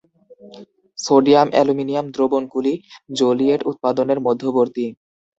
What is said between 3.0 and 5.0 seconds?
Joliot উৎপাদনের মধ্যবর্তী।